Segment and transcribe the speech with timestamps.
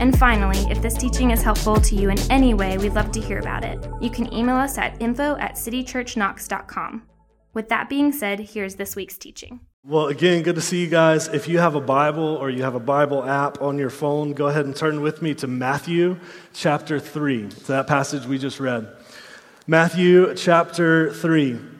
[0.00, 3.20] And finally, if this teaching is helpful to you in any way, we'd love to
[3.20, 3.86] hear about it.
[4.00, 7.02] You can email us at info at citychurchknox.com.
[7.54, 9.60] With that being said, here's this week's teaching.
[9.84, 11.28] Well, again, good to see you guys.
[11.28, 14.46] If you have a Bible or you have a Bible app on your phone, go
[14.46, 16.18] ahead and turn with me to Matthew
[16.52, 18.86] chapter 3, to that passage we just read.
[19.66, 21.71] Matthew chapter 3.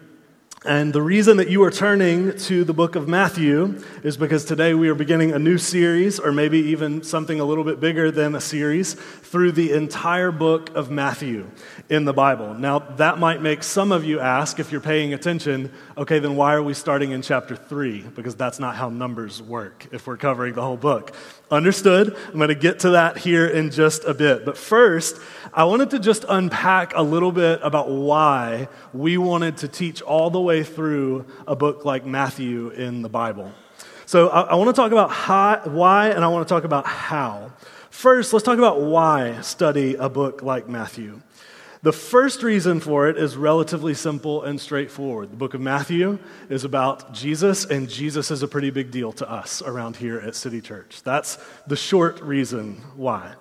[0.64, 4.74] And the reason that you are turning to the book of Matthew is because today
[4.74, 8.36] we are beginning a new series, or maybe even something a little bit bigger than
[8.36, 11.50] a series, through the entire book of Matthew
[11.92, 12.54] in the Bible.
[12.54, 16.54] Now, that might make some of you ask, if you're paying attention, okay, then why
[16.54, 18.00] are we starting in chapter 3?
[18.14, 21.14] Because that's not how numbers work if we're covering the whole book.
[21.50, 22.16] Understood?
[22.28, 24.46] I'm going to get to that here in just a bit.
[24.46, 25.20] But first,
[25.52, 30.30] I wanted to just unpack a little bit about why we wanted to teach all
[30.30, 33.52] the way through a book like Matthew in the Bible.
[34.06, 36.86] So I, I want to talk about how, why and I want to talk about
[36.86, 37.52] how.
[37.90, 41.20] First, let's talk about why study a book like Matthew.
[41.82, 45.32] The first reason for it is relatively simple and straightforward.
[45.32, 49.28] The book of Matthew is about Jesus, and Jesus is a pretty big deal to
[49.28, 51.02] us around here at City Church.
[51.02, 53.34] That's the short reason why.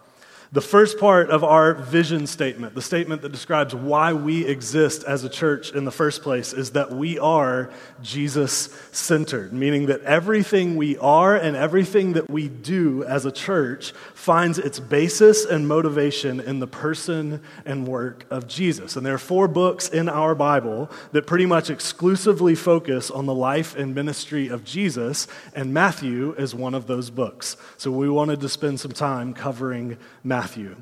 [0.53, 5.23] The first part of our vision statement, the statement that describes why we exist as
[5.23, 7.71] a church in the first place, is that we are
[8.01, 13.93] Jesus centered, meaning that everything we are and everything that we do as a church
[14.13, 18.97] finds its basis and motivation in the person and work of Jesus.
[18.97, 23.33] And there are four books in our Bible that pretty much exclusively focus on the
[23.33, 27.55] life and ministry of Jesus, and Matthew is one of those books.
[27.77, 29.95] So we wanted to spend some time covering
[30.25, 30.40] Matthew.
[30.41, 30.75] Matthew.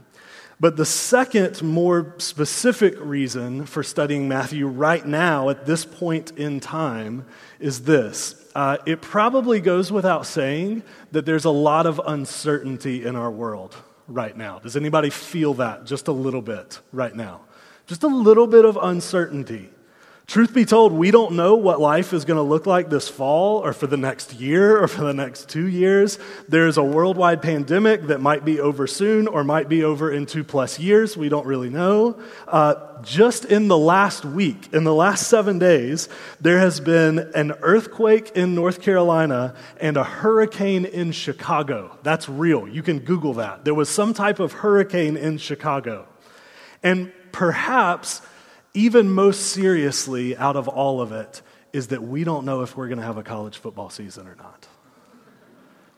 [0.57, 6.61] But the second, more specific reason for studying Matthew right now at this point in
[6.61, 7.25] time
[7.59, 8.35] is this.
[8.55, 13.75] Uh, it probably goes without saying that there's a lot of uncertainty in our world
[14.07, 14.59] right now.
[14.59, 17.41] Does anybody feel that just a little bit right now?
[17.85, 19.69] Just a little bit of uncertainty.
[20.29, 23.65] Truth be told, we don't know what life is going to look like this fall
[23.65, 26.19] or for the next year or for the next two years.
[26.47, 30.43] There's a worldwide pandemic that might be over soon or might be over in two
[30.43, 31.17] plus years.
[31.17, 32.21] We don't really know.
[32.47, 36.07] Uh, just in the last week, in the last seven days,
[36.39, 41.97] there has been an earthquake in North Carolina and a hurricane in Chicago.
[42.03, 42.67] That's real.
[42.67, 43.65] You can Google that.
[43.65, 46.07] There was some type of hurricane in Chicago.
[46.83, 48.21] And perhaps
[48.79, 51.41] even most seriously out of all of it
[51.73, 54.35] is that we don't know if we're going to have a college football season or
[54.35, 54.67] not.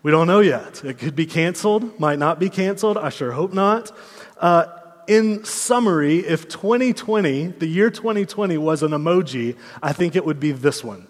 [0.02, 0.84] We don't know yet.
[0.84, 2.98] It could be canceled, might not be canceled.
[2.98, 3.96] I sure hope not.
[4.36, 4.66] Uh,
[5.08, 10.52] in summary, if 2020, the year 2020, was an emoji, I think it would be
[10.52, 11.08] this one.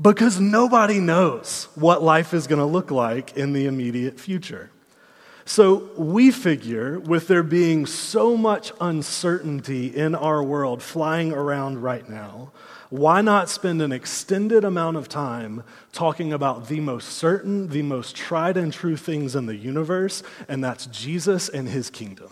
[0.00, 4.70] Because nobody knows what life is going to look like in the immediate future.
[5.50, 12.08] So we figure, with there being so much uncertainty in our world flying around right
[12.08, 12.52] now,
[12.88, 18.14] why not spend an extended amount of time talking about the most certain, the most
[18.14, 22.30] tried and true things in the universe, and that's Jesus and his kingdom?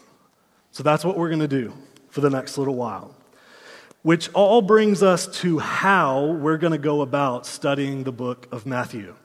[0.70, 1.72] So that's what we're going to do
[2.10, 3.16] for the next little while.
[4.02, 8.64] Which all brings us to how we're going to go about studying the book of
[8.64, 9.16] Matthew.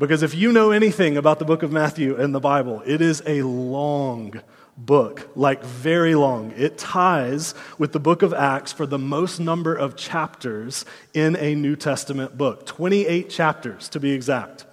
[0.00, 3.22] Because if you know anything about the book of Matthew in the Bible, it is
[3.26, 4.40] a long
[4.74, 6.54] book, like very long.
[6.56, 11.54] It ties with the book of Acts for the most number of chapters in a
[11.54, 14.64] New Testament book 28 chapters to be exact.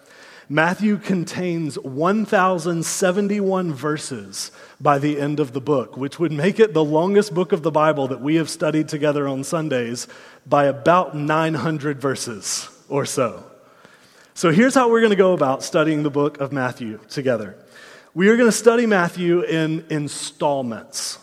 [0.48, 6.86] Matthew contains 1,071 verses by the end of the book, which would make it the
[6.86, 10.08] longest book of the Bible that we have studied together on Sundays
[10.46, 13.47] by about 900 verses or so.
[14.37, 17.57] So here's how we're going to go about studying the book of Matthew together.
[18.13, 21.17] We are going to study Matthew in installments.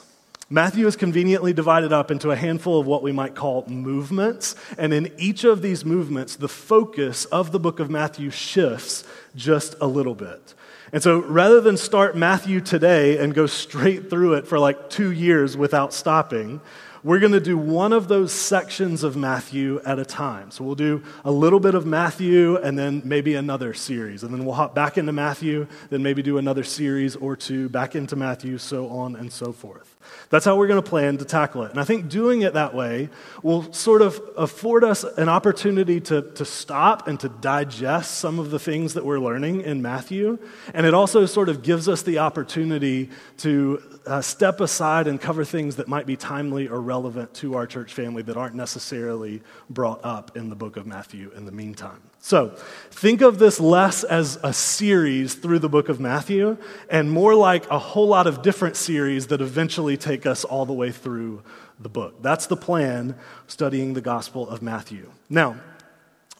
[0.50, 4.92] Matthew is conveniently divided up into a handful of what we might call movements, and
[4.92, 9.04] in each of these movements, the focus of the book of Matthew shifts
[9.36, 10.54] just a little bit.
[10.92, 15.12] And so rather than start Matthew today and go straight through it for like two
[15.12, 16.60] years without stopping,
[17.04, 20.50] we're going to do one of those sections of Matthew at a time.
[20.50, 24.22] So we'll do a little bit of Matthew and then maybe another series.
[24.22, 27.94] And then we'll hop back into Matthew, then maybe do another series or two, back
[27.94, 29.93] into Matthew, so on and so forth.
[30.30, 31.70] That's how we're going to plan to tackle it.
[31.70, 33.08] And I think doing it that way
[33.42, 38.50] will sort of afford us an opportunity to, to stop and to digest some of
[38.50, 40.38] the things that we're learning in Matthew.
[40.72, 45.44] And it also sort of gives us the opportunity to uh, step aside and cover
[45.44, 50.04] things that might be timely or relevant to our church family that aren't necessarily brought
[50.04, 52.02] up in the book of Matthew in the meantime.
[52.24, 52.54] So,
[52.90, 56.56] think of this less as a series through the book of Matthew
[56.88, 60.72] and more like a whole lot of different series that eventually take us all the
[60.72, 61.42] way through
[61.78, 62.22] the book.
[62.22, 63.14] That's the plan
[63.46, 65.10] studying the Gospel of Matthew.
[65.28, 65.56] Now,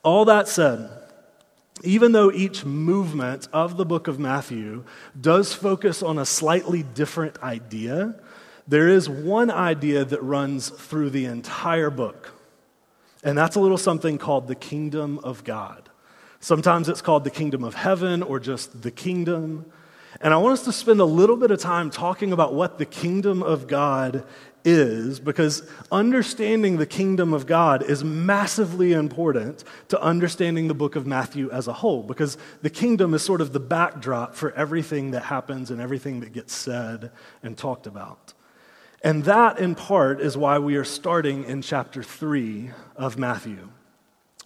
[0.02, 0.88] all that said,
[1.82, 4.84] even though each movement of the book of Matthew
[5.20, 8.14] does focus on a slightly different idea,
[8.66, 12.30] there is one idea that runs through the entire book.
[13.24, 15.88] And that's a little something called the kingdom of God.
[16.40, 19.64] Sometimes it's called the kingdom of heaven or just the kingdom.
[20.20, 22.84] And I want us to spend a little bit of time talking about what the
[22.84, 24.24] kingdom of God
[24.64, 31.06] is because understanding the kingdom of God is massively important to understanding the book of
[31.06, 35.24] Matthew as a whole because the kingdom is sort of the backdrop for everything that
[35.24, 37.10] happens and everything that gets said
[37.42, 38.32] and talked about.
[39.04, 43.68] And that, in part, is why we are starting in chapter 3 of Matthew.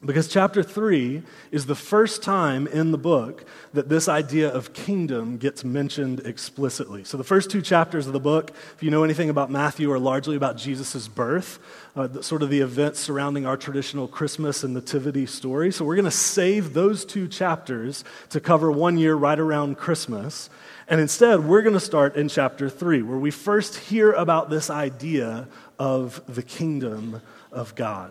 [0.04, 1.22] Because chapter 3
[1.52, 7.02] is the first time in the book that this idea of kingdom gets mentioned explicitly.
[7.04, 9.98] So, the first two chapters of the book, if you know anything about Matthew, are
[9.98, 11.58] largely about Jesus' birth,
[11.96, 15.72] uh, sort of the events surrounding our traditional Christmas and Nativity story.
[15.72, 20.48] So, we're going to save those two chapters to cover one year right around Christmas.
[20.88, 24.70] And instead, we're going to start in chapter 3, where we first hear about this
[24.70, 25.46] idea
[25.78, 27.20] of the kingdom
[27.52, 28.10] of God.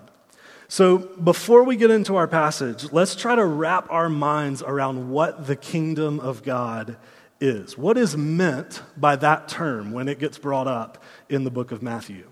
[0.68, 5.47] So, before we get into our passage, let's try to wrap our minds around what
[5.47, 6.97] the kingdom of God
[7.39, 7.77] is.
[7.77, 11.81] What is meant by that term when it gets brought up in the book of
[11.81, 12.27] Matthew?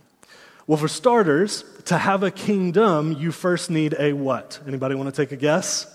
[0.67, 4.59] Well, for starters, to have a kingdom, you first need a what?
[4.67, 5.94] Anybody want to take a guess?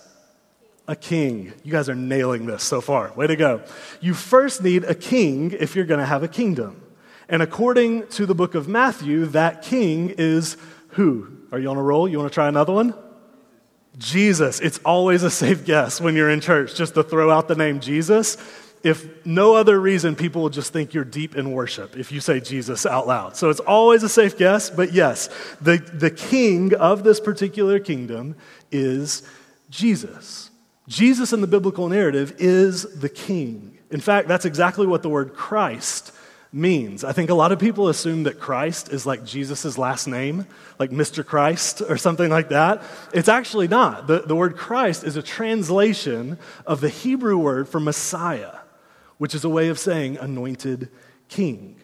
[0.90, 1.52] A king.
[1.62, 3.12] You guys are nailing this so far.
[3.12, 3.62] Way to go.
[4.00, 6.82] You first need a king if you're going to have a kingdom.
[7.28, 10.56] And according to the book of Matthew, that king is
[10.88, 11.28] who?
[11.52, 12.08] Are you on a roll?
[12.08, 12.94] You want to try another one?
[13.98, 14.58] Jesus.
[14.58, 17.78] It's always a safe guess when you're in church just to throw out the name
[17.78, 18.36] Jesus.
[18.82, 22.40] If no other reason, people will just think you're deep in worship if you say
[22.40, 23.36] Jesus out loud.
[23.36, 25.28] So it's always a safe guess, but yes,
[25.60, 28.34] the, the king of this particular kingdom
[28.72, 29.22] is
[29.68, 30.49] Jesus.
[30.90, 33.78] Jesus in the biblical narrative is the king.
[33.92, 36.12] In fact, that's exactly what the word Christ
[36.52, 37.04] means.
[37.04, 40.48] I think a lot of people assume that Christ is like Jesus' last name,
[40.80, 41.24] like Mr.
[41.24, 42.82] Christ or something like that.
[43.14, 44.08] It's actually not.
[44.08, 48.58] The, the word Christ is a translation of the Hebrew word for Messiah,
[49.18, 50.88] which is a way of saying anointed
[51.28, 51.79] king.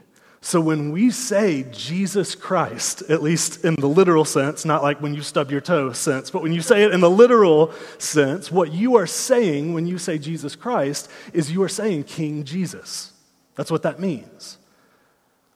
[0.46, 5.12] So when we say Jesus Christ, at least in the literal sense, not like when
[5.12, 8.70] you stub your toe sense, but when you say it in the literal sense, what
[8.70, 13.10] you are saying when you say Jesus Christ is you are saying King Jesus.
[13.56, 14.58] That's what that means.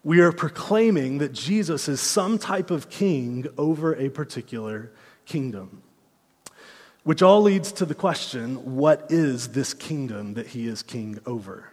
[0.02, 4.90] We are proclaiming that Jesus is some type of king over a particular
[5.24, 5.84] kingdom.
[7.04, 11.70] Which all leads to the question what is this kingdom that he is king over?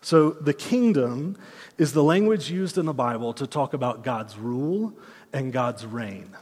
[0.00, 1.36] So, the kingdom
[1.76, 4.92] is the language used in the Bible to talk about God's rule
[5.32, 6.36] and God's reign.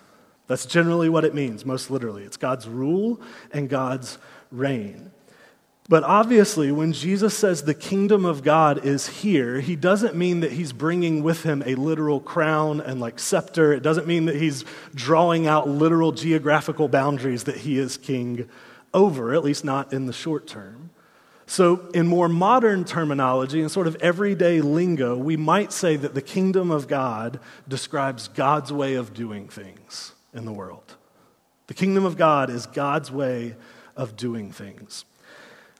[0.46, 2.22] That's generally what it means, most literally.
[2.22, 3.20] It's God's rule
[3.52, 4.18] and God's
[4.50, 5.10] reign.
[5.88, 10.52] But obviously, when Jesus says the kingdom of God is here, he doesn't mean that
[10.52, 13.72] he's bringing with him a literal crown and like scepter.
[13.72, 14.64] It doesn't mean that he's
[14.94, 18.48] drawing out literal geographical boundaries that he is king
[18.92, 20.85] over, at least not in the short term.
[21.48, 26.20] So, in more modern terminology and sort of everyday lingo, we might say that the
[26.20, 27.38] kingdom of God
[27.68, 30.96] describes God's way of doing things in the world.
[31.68, 33.54] The kingdom of God is God's way
[33.96, 35.04] of doing things.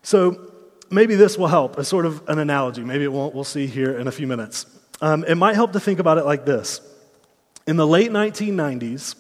[0.03, 0.53] So,
[0.89, 2.85] maybe this will help as sort of an analogy.
[2.85, 3.35] Maybe it won't.
[3.35, 4.67] We'll see here in a few minutes.
[5.01, 6.81] Um, it might help to think about it like this
[7.67, 9.17] In the late 1990s,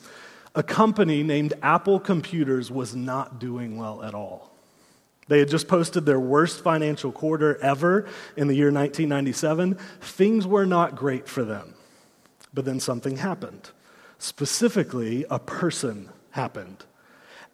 [0.54, 4.55] a company named Apple Computers was not doing well at all.
[5.28, 8.06] They had just posted their worst financial quarter ever
[8.36, 9.76] in the year 1997.
[10.00, 11.74] Things were not great for them.
[12.54, 13.70] But then something happened.
[14.18, 16.84] Specifically, a person happened.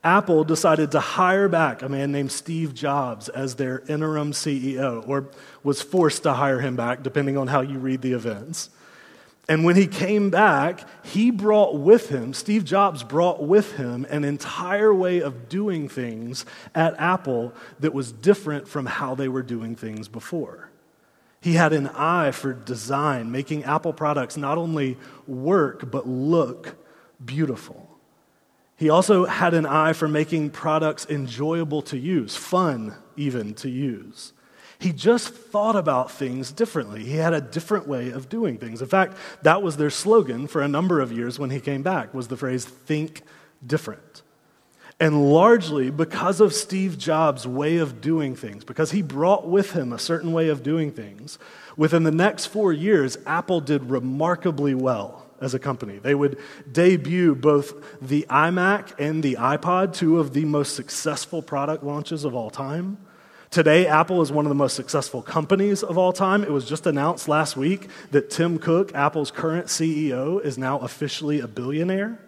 [0.04, 5.28] Apple decided to hire back a man named Steve Jobs as their interim CEO, or
[5.62, 8.70] was forced to hire him back, depending on how you read the events.
[9.48, 14.24] And when he came back, he brought with him, Steve Jobs brought with him an
[14.24, 19.74] entire way of doing things at Apple that was different from how they were doing
[19.74, 20.70] things before.
[21.40, 24.96] He had an eye for design, making Apple products not only
[25.26, 26.76] work, but look
[27.24, 27.88] beautiful.
[28.76, 34.32] He also had an eye for making products enjoyable to use, fun even to use.
[34.82, 37.04] He just thought about things differently.
[37.04, 38.82] He had a different way of doing things.
[38.82, 42.12] In fact, that was their slogan for a number of years when he came back
[42.12, 43.22] was the phrase think
[43.64, 44.22] different.
[44.98, 49.92] And largely because of Steve Jobs' way of doing things, because he brought with him
[49.92, 51.38] a certain way of doing things,
[51.76, 55.98] within the next 4 years Apple did remarkably well as a company.
[55.98, 56.38] They would
[56.70, 62.34] debut both the iMac and the iPod, two of the most successful product launches of
[62.34, 62.98] all time.
[63.52, 66.42] Today, Apple is one of the most successful companies of all time.
[66.42, 71.38] It was just announced last week that Tim Cook, Apple's current CEO, is now officially
[71.38, 72.18] a billionaire.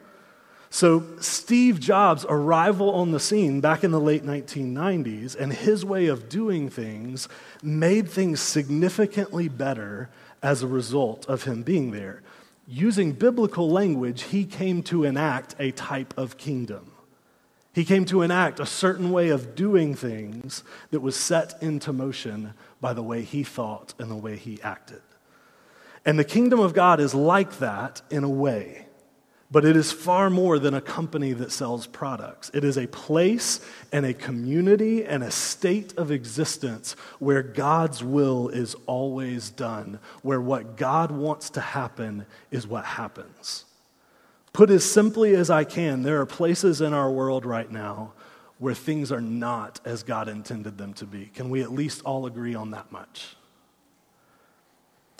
[0.68, 6.08] So, Steve Jobs' arrival on the scene back in the late 1990s and his way
[6.08, 7.26] of doing things
[7.62, 10.10] made things significantly better
[10.42, 12.20] as a result of him being there.
[12.68, 16.93] Using biblical language, he came to enact a type of kingdom.
[17.74, 20.62] He came to enact a certain way of doing things
[20.92, 25.02] that was set into motion by the way he thought and the way he acted.
[26.06, 28.86] And the kingdom of God is like that in a way,
[29.50, 32.48] but it is far more than a company that sells products.
[32.54, 38.50] It is a place and a community and a state of existence where God's will
[38.50, 43.64] is always done, where what God wants to happen is what happens.
[44.54, 48.12] Put as simply as I can, there are places in our world right now
[48.58, 51.26] where things are not as God intended them to be.
[51.26, 53.34] Can we at least all agree on that much?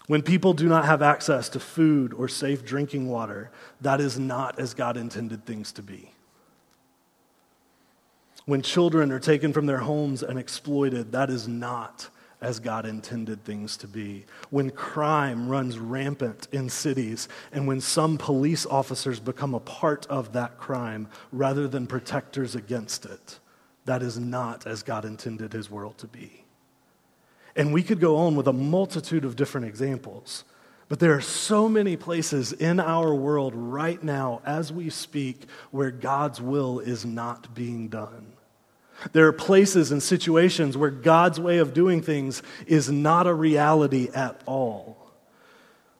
[0.06, 3.50] When people do not have access to food or safe drinking water,
[3.80, 6.12] that is not as God intended things to be.
[8.46, 12.08] When children are taken from their homes and exploited, that is not
[12.44, 14.26] as God intended things to be.
[14.50, 20.34] When crime runs rampant in cities, and when some police officers become a part of
[20.34, 23.40] that crime rather than protectors against it,
[23.86, 26.44] that is not as God intended his world to be.
[27.56, 30.44] And we could go on with a multitude of different examples.
[30.88, 35.90] But there are so many places in our world right now, as we speak, where
[35.90, 38.33] God's will is not being done.
[39.12, 44.08] There are places and situations where God's way of doing things is not a reality
[44.14, 44.98] at all.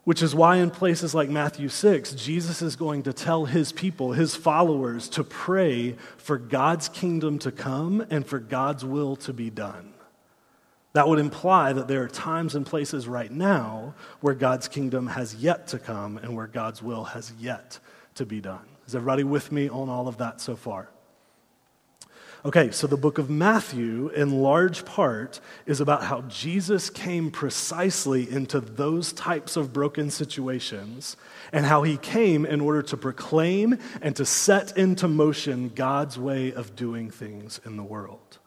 [0.04, 4.12] Which is why, in places like Matthew 6, Jesus is going to tell his people,
[4.12, 9.48] his followers, to pray for God's kingdom to come and for God's will to be
[9.48, 9.94] done.
[10.92, 15.34] That would imply that there are times and places right now where God's kingdom has
[15.34, 17.78] yet to come and where God's will has yet
[18.14, 18.64] to be done.
[18.86, 20.88] Is everybody with me on all of that so far?
[22.46, 28.30] Okay, so the book of Matthew, in large part, is about how Jesus came precisely
[28.30, 31.16] into those types of broken situations
[31.52, 36.52] and how he came in order to proclaim and to set into motion God's way
[36.52, 38.38] of doing things in the world.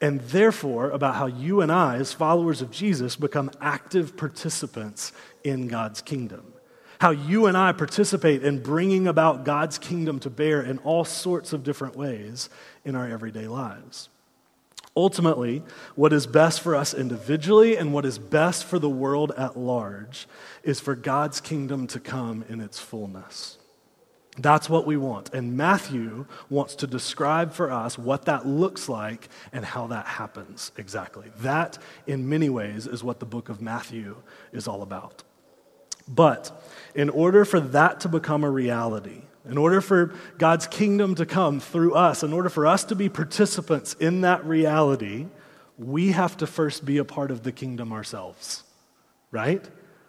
[0.00, 5.12] And therefore, about how you and I, as followers of Jesus, become active participants
[5.44, 6.54] in God's kingdom
[6.98, 11.52] how you and I participate in bringing about God's kingdom to bear in all sorts
[11.52, 12.48] of different ways
[12.84, 14.08] in our everyday lives.
[14.96, 15.62] Ultimately,
[15.94, 20.26] what is best for us individually and what is best for the world at large
[20.62, 23.58] is for God's kingdom to come in its fullness.
[24.38, 25.32] That's what we want.
[25.32, 30.72] And Matthew wants to describe for us what that looks like and how that happens
[30.76, 31.30] exactly.
[31.40, 34.16] That, in many ways, is what the book of Matthew
[34.52, 35.24] is all about.
[36.08, 36.62] But
[36.94, 41.60] in order for that to become a reality, in order for God's kingdom to come
[41.60, 45.26] through us, in order for us to be participants in that reality,
[45.78, 48.64] we have to first be a part of the kingdom ourselves,
[49.30, 49.64] right?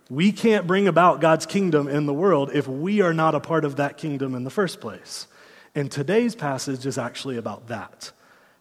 [0.09, 3.65] We can't bring about God's kingdom in the world if we are not a part
[3.65, 5.27] of that kingdom in the first place.
[5.75, 8.11] And today's passage is actually about that.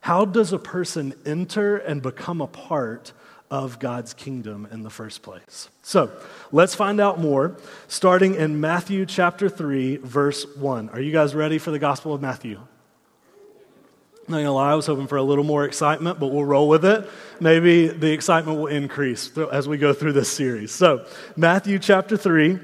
[0.01, 3.13] How does a person enter and become a part
[3.51, 5.69] of God's kingdom in the first place.
[5.83, 6.11] So
[6.53, 7.57] let's find out more,
[7.89, 10.91] starting in Matthew chapter 3, verse 1.
[10.91, 12.61] Are you guys ready for the Gospel of Matthew?
[14.29, 16.85] Not gonna lie, I was hoping for a little more excitement, but we'll roll with
[16.85, 17.09] it.
[17.39, 20.73] Maybe the excitement will increase as we go through this series.
[20.73, 22.59] So, Matthew chapter 3,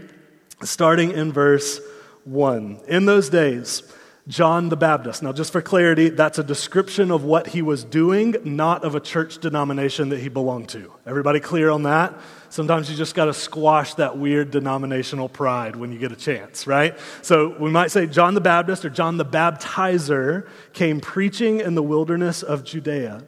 [0.65, 1.81] starting in verse
[2.25, 2.81] 1.
[2.89, 3.85] In those days,
[4.29, 5.23] John the Baptist.
[5.23, 9.00] Now, just for clarity, that's a description of what he was doing, not of a
[9.00, 10.93] church denomination that he belonged to.
[11.07, 12.14] Everybody clear on that?
[12.49, 16.69] Sometimes you just got to squash that weird denominational pride when you get a chance,
[16.69, 16.97] right?
[17.23, 21.83] So we might say John the Baptist or John the Baptizer came preaching in the
[21.83, 23.25] wilderness of Judea.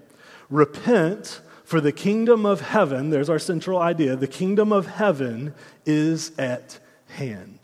[0.49, 6.31] Repent, for the kingdom of heaven, there's our central idea, the kingdom of heaven is
[6.39, 7.64] at hand.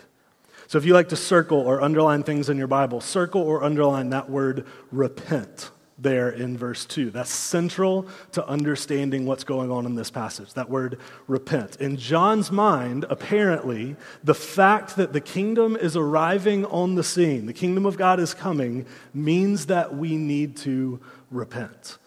[0.71, 4.11] So if you like to circle or underline things in your Bible, circle or underline
[4.11, 7.11] that word repent there in verse 2.
[7.11, 11.81] That's central to understanding what's going on in this passage, that word repent.
[11.81, 17.53] In John's mind, apparently, the fact that the kingdom is arriving on the scene, the
[17.53, 21.01] kingdom of God is coming, means that we need to
[21.33, 21.99] repent.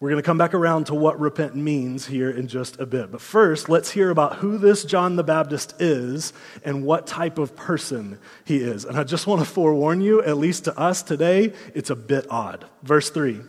[0.00, 3.12] We're going to come back around to what repent means here in just a bit.
[3.12, 6.32] But first, let's hear about who this John the Baptist is
[6.64, 8.86] and what type of person he is.
[8.86, 12.26] And I just want to forewarn you, at least to us today, it's a bit
[12.30, 12.64] odd.
[12.82, 13.42] Verse 3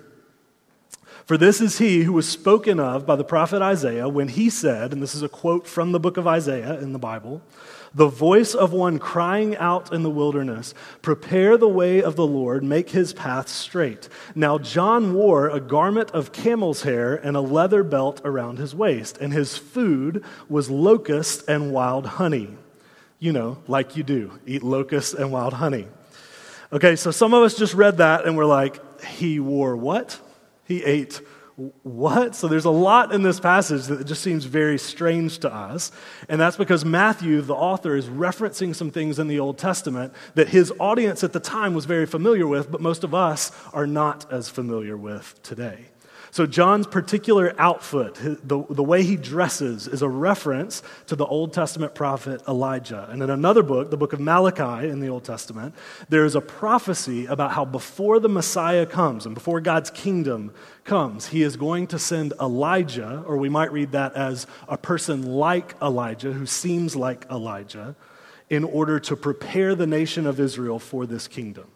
[1.26, 4.92] For this is he who was spoken of by the prophet Isaiah when he said,
[4.92, 7.42] and this is a quote from the book of Isaiah in the Bible
[7.94, 12.64] the voice of one crying out in the wilderness, Prepare the way of the Lord,
[12.64, 14.08] make his path straight.
[14.34, 19.18] Now, John wore a garment of camel's hair and a leather belt around his waist,
[19.18, 22.56] and his food was locusts and wild honey.
[23.20, 25.88] You know, like you do, eat locusts and wild honey.
[26.74, 30.20] Okay, so some of us just read that and we're like, He wore what?
[30.66, 31.22] He ate
[31.84, 32.36] what?
[32.36, 35.92] So there's a lot in this passage that just seems very strange to us.
[36.30, 40.50] And that's because Matthew, the author, is referencing some things in the Old Testament that
[40.50, 44.32] his audience at the time was very familiar with, but most of us are not
[44.32, 45.91] as familiar with today.
[46.34, 51.52] So, John's particular outfit, the, the way he dresses, is a reference to the Old
[51.52, 53.06] Testament prophet Elijah.
[53.12, 55.76] And in another book, the book of Malachi in the Old Testament,
[56.08, 60.54] there is a prophecy about how before the Messiah comes and before God's kingdom
[60.86, 65.24] comes, he is going to send Elijah, or we might read that as a person
[65.24, 67.94] like Elijah, who seems like Elijah,
[68.50, 71.68] in order to prepare the nation of Israel for this kingdom.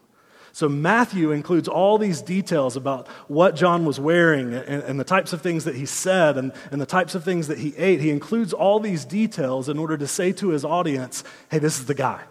[0.56, 5.34] So Matthew includes all these details about what John was wearing and, and, the types
[5.34, 8.00] of things that he said and, and the types of things that he ate.
[8.00, 11.84] He includes all these details in order to say to his audience, hey, this is
[11.84, 12.22] the guy.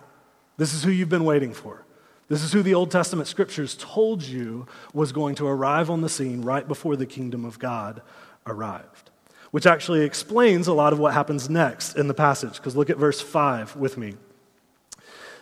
[0.58, 1.86] This is who you've been waiting for.
[2.28, 6.10] This is who the Old Testament scriptures told you was going to arrive on the
[6.10, 8.02] scene right before the kingdom of God
[8.48, 9.12] arrived.
[9.52, 12.98] Which actually explains a lot of what happens next in the passage, because look at
[12.98, 14.16] verse 5 with me.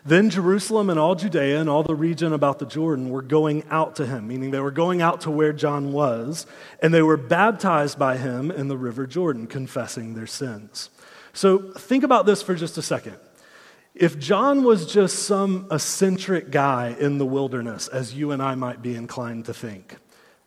[0.06, 3.96] Then Jerusalem and all Judea and all the region about the Jordan were going out
[3.98, 6.46] to him, meaning they were going out to where John was,
[6.82, 10.90] and they were baptized by him in the river Jordan, confessing their sins.
[11.32, 13.16] So think about this for just a second.
[13.96, 18.82] If John was just some eccentric guy in the wilderness, as you and I might
[18.82, 19.98] be inclined to think,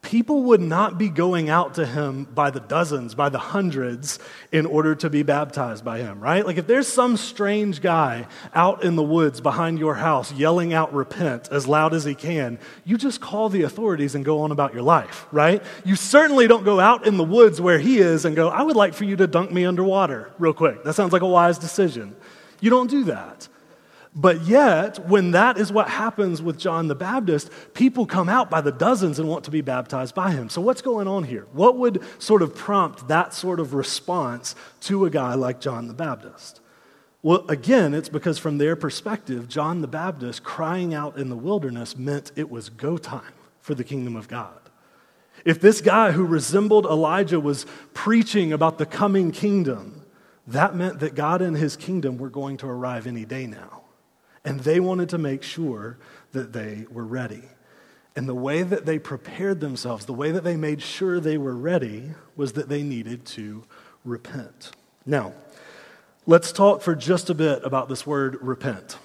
[0.06, 4.20] people would not be going out to him by the dozens, by the hundreds,
[4.52, 6.46] in order to be baptized by him, right?
[6.46, 10.94] Like if there's some strange guy out in the woods behind your house yelling out
[10.94, 14.72] repent as loud as he can, you just call the authorities and go on about
[14.72, 15.60] your life, right?
[15.84, 18.76] You certainly don't go out in the woods where he is and go, I would
[18.76, 20.84] like for you to dunk me underwater real quick.
[20.84, 22.14] That sounds like a wise decision.
[22.60, 23.48] You don't do that.
[24.18, 28.62] But yet, when that is what happens with John the Baptist, people come out by
[28.62, 30.48] the dozens and want to be baptized by him.
[30.48, 31.46] So, what's going on here?
[31.52, 35.92] What would sort of prompt that sort of response to a guy like John the
[35.92, 36.60] Baptist?
[37.22, 41.94] Well, again, it's because from their perspective, John the Baptist crying out in the wilderness
[41.94, 44.60] meant it was go time for the kingdom of God.
[45.44, 50.06] If this guy who resembled Elijah was preaching about the coming kingdom,
[50.46, 53.75] that meant that God and his kingdom were going to arrive any day now.
[54.46, 55.98] And they wanted to make sure
[56.32, 57.42] that they were ready.
[58.14, 61.54] And the way that they prepared themselves, the way that they made sure they were
[61.54, 63.64] ready, was that they needed to
[64.04, 64.70] repent.
[65.04, 65.34] Now,
[66.26, 68.96] let's talk for just a bit about this word repent.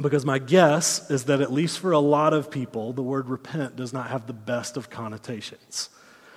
[0.00, 3.76] Because my guess is that, at least for a lot of people, the word repent
[3.76, 5.90] does not have the best of connotations.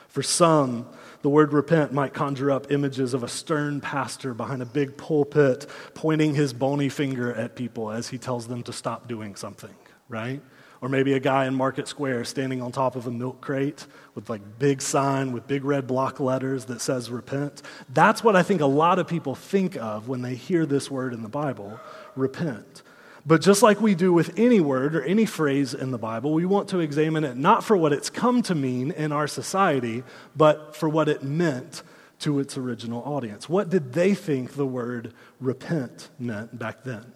[0.08, 0.88] For some,
[1.22, 5.66] the word repent might conjure up images of a stern pastor behind a big pulpit
[5.94, 9.74] pointing his bony finger at people as he tells them to stop doing something,
[10.10, 10.42] right?
[10.80, 14.30] Or maybe a guy in Market Square standing on top of a milk crate with
[14.30, 17.64] like big sign with big red block letters that says repent.
[17.90, 21.14] That's what I think a lot of people think of when they hear this word
[21.14, 21.80] in the Bible,
[22.16, 22.84] repent.
[23.28, 26.46] But just like we do with any word or any phrase in the Bible, we
[26.46, 30.78] want to examine it not for what it's come to mean in our society, but
[30.78, 31.84] for what it meant
[32.20, 33.50] to its original audience.
[33.50, 37.12] What did they think the word repent meant back then?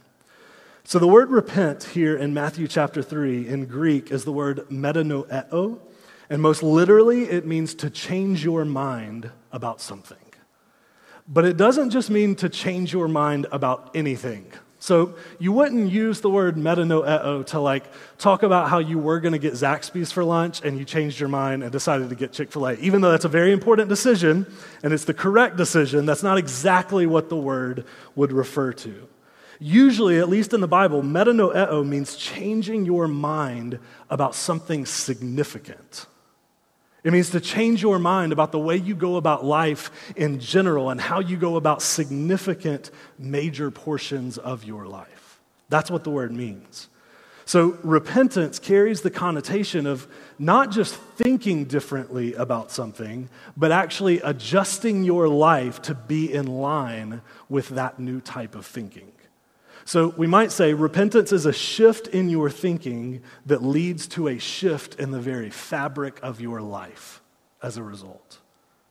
[0.84, 5.80] So the word repent here in Matthew chapter 3 in Greek is the word metanoeo,
[6.30, 10.18] and most literally it means to change your mind about something.
[11.26, 14.52] But it doesn't just mean to change your mind about anything.
[14.82, 17.84] So you wouldn't use the word metanoeo to like
[18.18, 21.30] talk about how you were going to get Zaxby's for lunch and you changed your
[21.30, 22.74] mind and decided to get Chick-fil-A.
[22.78, 24.48] Even though that's a very important decision
[24.82, 29.08] and it's the correct decision, that's not exactly what the word would refer to.
[29.60, 33.78] Usually, at least in the Bible, metanoeo means changing your mind
[34.10, 36.08] about something significant.
[37.04, 40.92] It means to change your mind about the way you go about life in general
[40.92, 45.40] and how you go about significant major portions of your life.
[45.70, 46.90] That's what the word means.
[47.46, 55.04] So, repentance carries the connotation of not just thinking differently about something, but actually adjusting
[55.04, 59.12] your life to be in line with that new type of thinking.
[59.86, 64.38] So we might say repentance is a shift in your thinking that leads to a
[64.38, 67.22] shift in the very fabric of your life
[67.62, 68.40] as a result.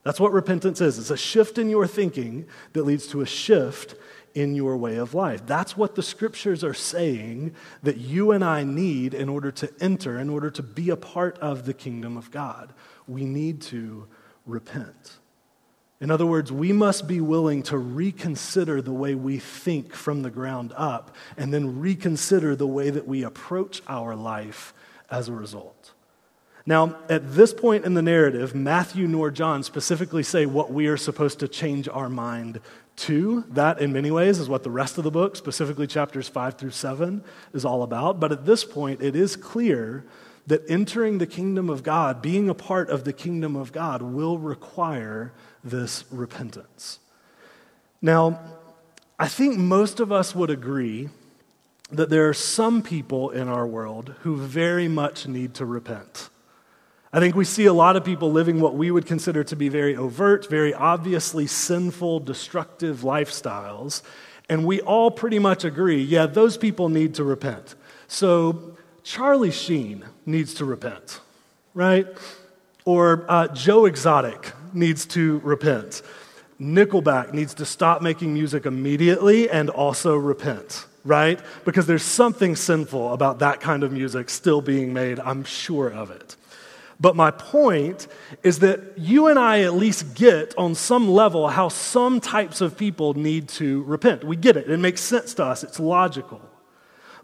[0.03, 0.99] That's what repentance is.
[0.99, 3.95] It's a shift in your thinking that leads to a shift
[4.35, 5.45] in your way of life.
[5.47, 10.19] That's what the scriptures are saying that you and I need in order to enter,
[10.19, 12.73] in order to be a part of the kingdom of God.
[13.07, 14.07] We need to
[14.47, 15.20] repent.
[16.01, 20.31] In other words, we must be willing to reconsider the way we think from the
[20.31, 24.73] ground up and then reconsider the way that we approach our life
[25.11, 25.93] as a result.
[26.65, 30.97] Now, at this point in the narrative, Matthew nor John specifically say what we are
[30.97, 32.61] supposed to change our mind
[32.97, 33.45] to.
[33.51, 36.71] That, in many ways, is what the rest of the book, specifically chapters 5 through
[36.71, 38.21] 7, is all about.
[38.21, 40.05] But at this point, it is clear
[40.47, 44.39] that entering the kingdom of God, being a part of the kingdom of God, will
[44.39, 46.99] require this repentance.
[48.03, 48.41] Now,
[49.19, 51.11] I think most of us would agree
[51.93, 56.31] that there are some people in our world who very much need to repent.
[57.13, 59.69] I think we see a lot of people living what we would consider to be
[59.69, 64.03] very overt, very obviously sinful, destructive lifestyles.
[64.49, 67.75] And we all pretty much agree yeah, those people need to repent.
[68.07, 71.21] So Charlie Sheen needs to repent,
[71.75, 72.07] right?
[72.85, 76.03] Or uh, Joe Exotic needs to repent.
[76.61, 81.41] Nickelback needs to stop making music immediately and also repent, right?
[81.65, 85.19] Because there's something sinful about that kind of music still being made.
[85.21, 86.37] I'm sure of it.
[87.01, 88.09] But my point
[88.43, 92.77] is that you and I at least get on some level how some types of
[92.77, 94.23] people need to repent.
[94.23, 96.43] We get it, it makes sense to us, it's logical.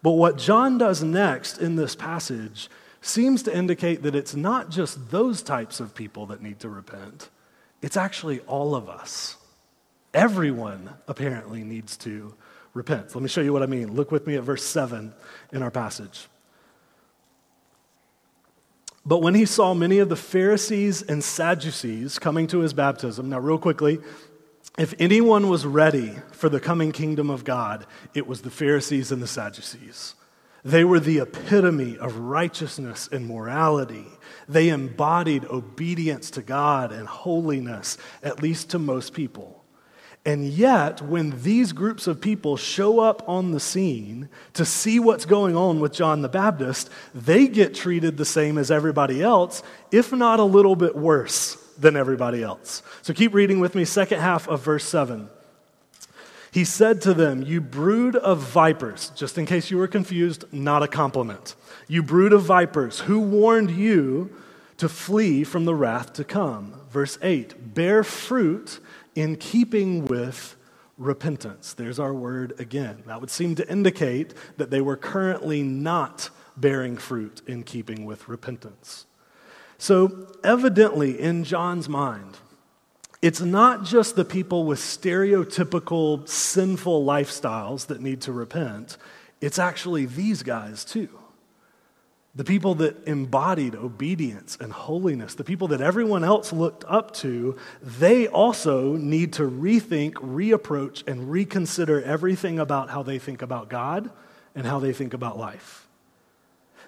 [0.03, 2.71] But what John does next in this passage
[3.03, 7.29] seems to indicate that it's not just those types of people that need to repent,
[7.87, 9.37] it's actually all of us.
[10.13, 12.35] Everyone apparently needs to
[12.75, 13.15] repent.
[13.15, 13.95] Let me show you what I mean.
[13.95, 15.15] Look with me at verse 7
[15.53, 16.27] in our passage.
[19.05, 23.39] But when he saw many of the Pharisees and Sadducees coming to his baptism, now,
[23.39, 24.01] real quickly,
[24.77, 29.23] if anyone was ready for the coming kingdom of God, it was the Pharisees and
[29.23, 30.17] the Sadducees.
[30.65, 34.07] They were the epitome of righteousness and morality.
[34.49, 39.65] They embodied obedience to God and holiness, at least to most people.
[40.25, 45.25] And yet, when these groups of people show up on the scene to see what's
[45.25, 50.13] going on with John the Baptist, they get treated the same as everybody else, if
[50.13, 52.83] not a little bit worse than everybody else.
[53.03, 55.29] So keep reading with me, second half of verse 7.
[56.57, 60.83] He said to them, You brood of vipers, just in case you were confused, not
[60.83, 61.55] a compliment.
[61.87, 64.35] You brood of vipers, who warned you
[64.79, 66.81] to flee from the wrath to come?
[66.89, 68.81] Verse 8 Bear fruit
[69.15, 70.57] in keeping with
[70.97, 71.75] repentance.
[71.75, 73.03] There's our word again.
[73.05, 78.29] That would seem to indicate that they were currently not bearing fruit in keeping with
[78.29, 79.05] repentance.
[79.77, 82.39] So, evidently, in John's mind,
[83.27, 88.99] it's not just the people with stereotypical sinful lifestyles that need to repent,
[89.41, 91.09] it's actually these guys too.
[92.37, 97.57] The people that embodied obedience and holiness, the people that everyone else looked up to,
[97.83, 104.09] they also need to rethink, reapproach, and reconsider everything about how they think about God
[104.55, 105.89] and how they think about life.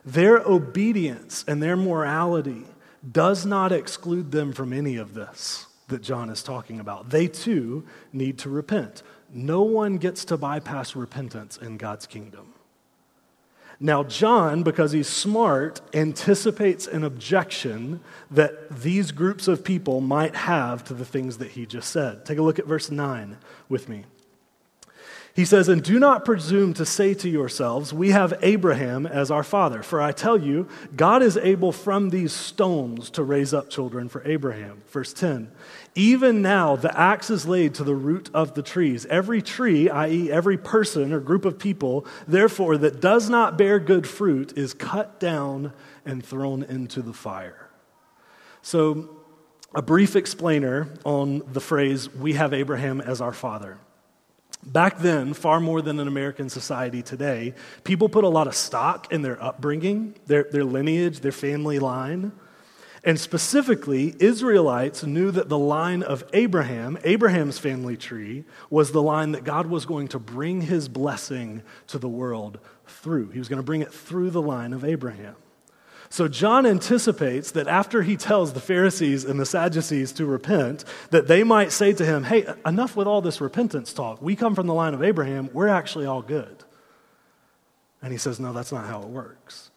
[0.05, 2.63] Their obedience and their morality
[3.11, 7.11] does not exclude them from any of this that John is talking about.
[7.11, 9.03] They too need to repent.
[9.33, 12.55] No one gets to bypass repentance in God's kingdom.
[13.81, 20.83] Now, John, because he's smart, anticipates an objection that these groups of people might have
[20.85, 22.27] to the things that he just said.
[22.27, 23.37] Take a look at verse 9
[23.69, 24.05] with me.
[25.39, 29.45] He says, And do not presume to say to yourselves, We have Abraham as our
[29.45, 29.85] father.
[29.85, 34.21] For I tell you, God is able from these stones to raise up children for
[34.27, 34.83] Abraham.
[34.89, 35.53] Verse 10
[35.95, 39.07] Even now the axe is laid to the root of the trees.
[39.07, 44.09] Every tree, i.e., every person or group of people, therefore, that does not bear good
[44.09, 45.73] fruit is cut down
[46.05, 47.71] and thrown into the fire.
[48.61, 49.09] So,
[49.73, 53.79] a brief explainer on the phrase, We have Abraham as our father.
[54.69, 57.55] Back then, far more than in American society today,
[57.85, 62.33] people put a lot of stock in their upbringing, their, their lineage, their family line.
[63.03, 69.33] And specifically, Israelites knew that the line of Abraham, Abraham's family tree, was the line
[69.33, 73.31] that God was going to bring his blessing to the world through.
[73.31, 75.37] He was going to bring it through the line of Abraham.
[76.11, 81.29] So John anticipates that after he tells the Pharisees and the Sadducees to repent, that
[81.29, 84.23] they might say to him, Hey, enough with all this repentance talk.
[84.23, 85.51] We come from the line of Abraham.
[85.53, 86.65] We're actually all good.
[88.01, 89.71] And he says, No, that's not how it works.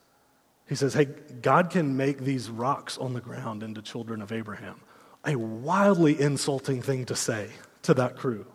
[0.70, 4.80] He says, Hey, God can make these rocks on the ground into children of Abraham.
[5.26, 7.50] A wildly insulting thing to say
[7.84, 8.46] to that crew.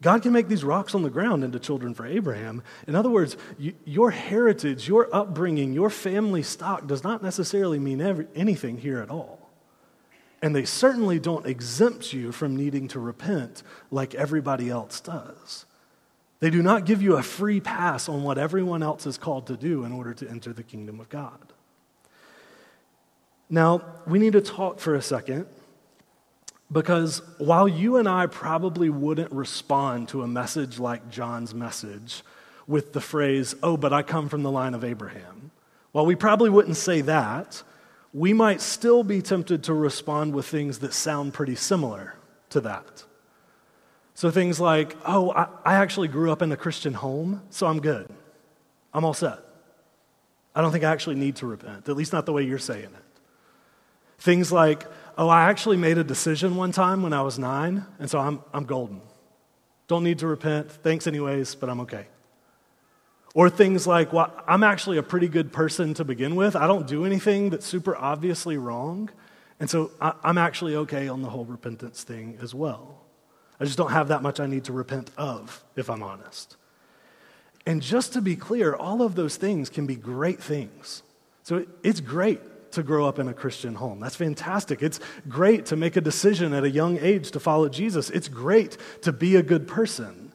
[0.00, 2.62] God can make these rocks on the ground into children for Abraham.
[2.86, 8.00] In other words, you, your heritage, your upbringing, your family stock does not necessarily mean
[8.00, 9.50] every, anything here at all.
[10.40, 15.66] And they certainly don't exempt you from needing to repent like everybody else does.
[16.38, 19.56] They do not give you a free pass on what everyone else is called to
[19.56, 21.52] do in order to enter the kingdom of God.
[23.50, 25.46] Now, we need to talk for a second
[26.70, 32.22] because while you and I probably wouldn't respond to a message like John's message
[32.66, 35.50] with the phrase, oh, but I come from the line of Abraham,
[35.92, 37.62] while we probably wouldn't say that,
[38.12, 42.14] we might still be tempted to respond with things that sound pretty similar
[42.50, 43.04] to that.
[44.14, 47.80] So things like, oh, I, I actually grew up in a Christian home, so I'm
[47.80, 48.08] good.
[48.92, 49.38] I'm all set.
[50.54, 52.84] I don't think I actually need to repent, at least not the way you're saying
[52.84, 53.20] it.
[54.18, 54.84] Things like,
[55.18, 58.40] oh, I actually made a decision one time when I was nine, and so I'm,
[58.54, 59.02] I'm golden.
[59.88, 60.70] Don't need to repent.
[60.70, 62.06] Thanks, anyways, but I'm okay.
[63.34, 66.54] Or things like, well, I'm actually a pretty good person to begin with.
[66.54, 69.10] I don't do anything that's super obviously wrong.
[69.60, 73.04] And so I, I'm actually okay on the whole repentance thing as well.
[73.58, 76.56] I just don't have that much I need to repent of, if I'm honest.
[77.66, 81.02] And just to be clear, all of those things can be great things.
[81.42, 82.40] So it, it's great
[82.72, 84.00] to grow up in a Christian home.
[84.00, 84.82] That's fantastic.
[84.82, 88.10] It's great to make a decision at a young age to follow Jesus.
[88.10, 90.32] It's great to be a good person.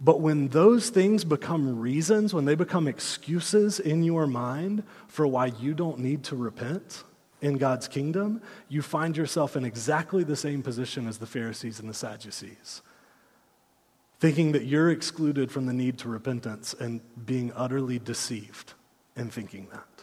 [0.00, 5.46] But when those things become reasons, when they become excuses in your mind for why
[5.46, 7.04] you don't need to repent
[7.40, 11.88] in God's kingdom, you find yourself in exactly the same position as the Pharisees and
[11.88, 12.82] the Sadducees.
[14.18, 18.74] Thinking that you're excluded from the need to repentance and being utterly deceived
[19.16, 19.93] in thinking that.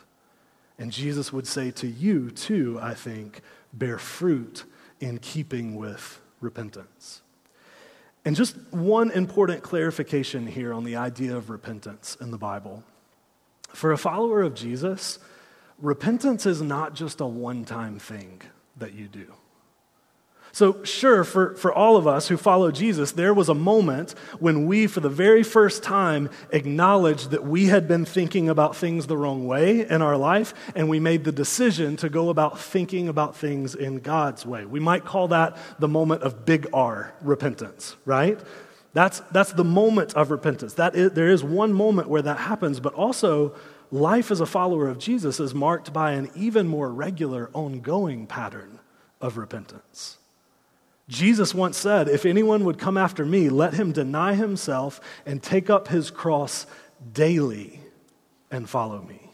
[0.82, 3.42] And Jesus would say to you, too, I think,
[3.72, 4.64] bear fruit
[5.00, 7.22] in keeping with repentance.
[8.26, 12.84] And just one important clarification here on the idea of repentance in the Bible.
[13.68, 15.20] For a follower of Jesus,
[15.78, 18.42] repentance is not just a one time thing
[18.78, 19.28] that you do.
[20.54, 24.66] So, sure, for, for all of us who follow Jesus, there was a moment when
[24.66, 29.16] we, for the very first time, acknowledged that we had been thinking about things the
[29.16, 33.36] wrong way in our life, and we made the decision to go about thinking about
[33.36, 34.66] things in God's way.
[34.66, 38.38] We might call that the moment of big R repentance, right?
[38.94, 40.74] That's, that's the moment of repentance.
[40.74, 43.56] That is, there is one moment where that happens, but also,
[43.90, 48.80] life as a follower of Jesus is marked by an even more regular, ongoing pattern
[49.22, 50.18] of repentance.
[51.12, 55.70] Jesus once said, If anyone would come after me, let him deny himself and take
[55.70, 56.66] up his cross
[57.12, 57.82] daily
[58.50, 59.30] and follow me.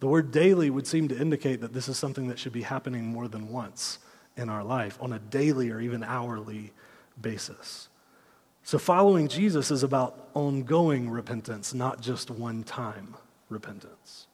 [0.00, 3.06] The word daily would seem to indicate that this is something that should be happening
[3.06, 4.00] more than once
[4.36, 6.72] in our life on a daily or even hourly
[7.20, 7.88] basis.
[8.64, 13.16] So, following Jesus is about ongoing repentance, not just one time
[13.48, 14.27] repentance.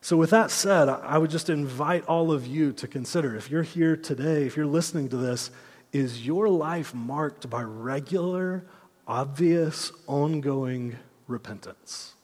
[0.00, 3.62] So, with that said, I would just invite all of you to consider if you're
[3.62, 5.50] here today, if you're listening to this,
[5.92, 8.64] is your life marked by regular,
[9.06, 12.14] obvious, ongoing repentance?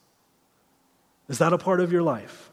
[1.28, 2.50] Is that a part of your life?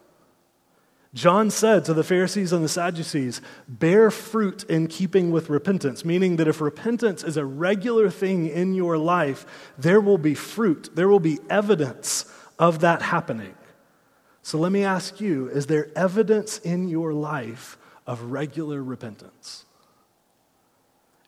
[1.13, 6.37] John said to the Pharisees and the Sadducees, bear fruit in keeping with repentance, meaning
[6.37, 9.45] that if repentance is a regular thing in your life,
[9.77, 13.53] there will be fruit, there will be evidence of that happening.
[14.43, 17.77] So let me ask you is there evidence in your life
[18.07, 19.65] of regular repentance?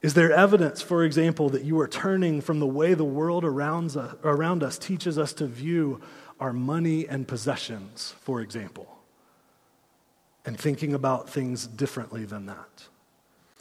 [0.02, 3.96] Is there evidence, for example, that you are turning from the way the world around
[3.96, 6.00] us, around us teaches us to view
[6.38, 8.98] our money and possessions, for example,
[10.44, 12.88] and thinking about things differently than that?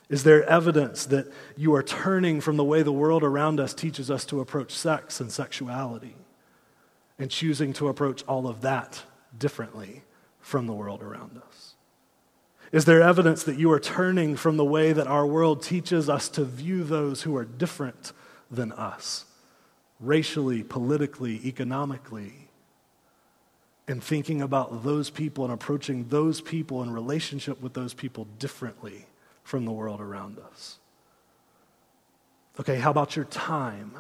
[0.10, 4.12] Is there evidence that you are turning from the way the world around us teaches
[4.12, 6.16] us to approach sex and sexuality
[7.18, 9.02] and choosing to approach all of that
[9.38, 10.04] differently
[10.40, 11.76] from the world around us?
[12.72, 16.28] Is there evidence that you are turning from the way that our world teaches us
[16.30, 18.14] to view those who are different
[18.50, 19.26] than us,
[20.00, 22.50] racially, politically, economically,
[23.88, 29.06] and thinking about those people and approaching those people in relationship with those people differently
[29.44, 30.80] from the world around us?
[32.60, 33.98] Okay, how about your time?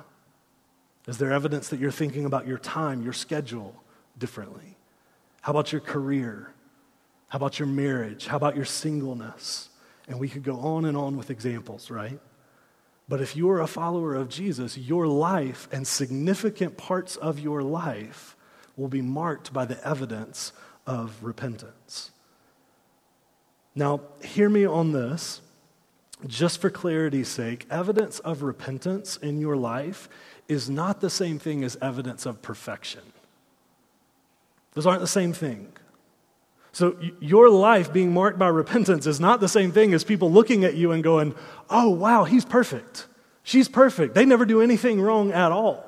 [1.07, 3.83] Is there evidence that you're thinking about your time, your schedule
[4.17, 4.77] differently?
[5.43, 6.53] How about your career?
[7.27, 8.27] How about your marriage?
[8.27, 9.69] How about your singleness?
[10.07, 12.19] And we could go on and on with examples, right?
[13.09, 17.61] But if you are a follower of Jesus, your life and significant parts of your
[17.61, 18.37] life
[18.77, 20.53] will be marked by the evidence
[20.87, 22.11] of repentance.
[23.75, 25.41] Now, hear me on this.
[26.25, 30.07] Just for clarity's sake, evidence of repentance in your life
[30.47, 33.01] is not the same thing as evidence of perfection.
[34.73, 35.67] Those aren't the same thing.
[36.71, 40.65] So, your life being marked by repentance is not the same thing as people looking
[40.65, 41.35] at you and going,
[41.69, 43.05] oh, wow, he's perfect.
[43.43, 44.15] She's perfect.
[44.15, 45.85] They never do anything wrong at all.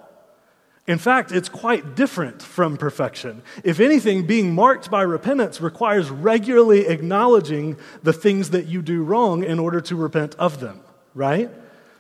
[0.88, 3.41] In fact, it's quite different from perfection.
[3.63, 9.43] If anything, being marked by repentance requires regularly acknowledging the things that you do wrong
[9.43, 10.82] in order to repent of them,
[11.15, 11.50] right?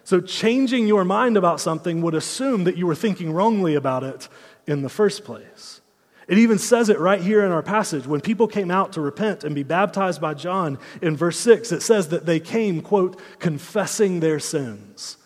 [0.03, 4.29] So, changing your mind about something would assume that you were thinking wrongly about it
[4.67, 5.81] in the first place.
[6.27, 8.07] It even says it right here in our passage.
[8.07, 11.81] When people came out to repent and be baptized by John in verse 6, it
[11.81, 15.17] says that they came, quote, confessing their sins.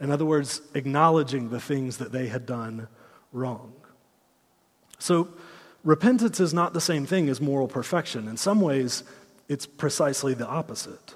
[0.00, 2.88] In other words, acknowledging the things that they had done
[3.32, 3.72] wrong.
[4.98, 5.28] So,
[5.84, 8.26] repentance is not the same thing as moral perfection.
[8.26, 9.04] In some ways,
[9.48, 11.14] it's precisely the opposite.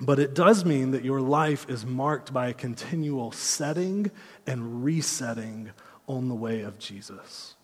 [0.00, 4.10] But it does mean that your life is marked by a continual setting
[4.46, 5.70] and resetting
[6.06, 7.54] on the way of Jesus.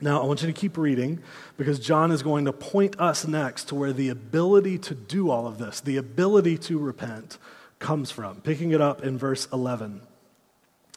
[0.00, 1.20] Now, I want you to keep reading
[1.56, 5.46] because John is going to point us next to where the ability to do all
[5.46, 7.38] of this, the ability to repent,
[7.80, 8.40] comes from.
[8.40, 10.00] Picking it up in verse 11.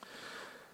[0.02, 0.08] It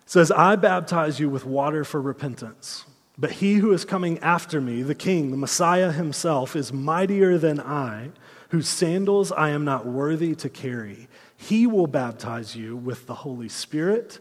[0.05, 2.85] says, I baptize you with water for repentance,
[3.17, 7.59] but he who is coming after me, the king, the Messiah himself, is mightier than
[7.59, 8.11] I,
[8.49, 11.07] whose sandals I am not worthy to carry.
[11.35, 14.19] He will baptize you with the Holy Spirit